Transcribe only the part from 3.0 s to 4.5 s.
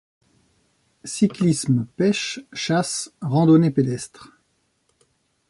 randonnée pédestre...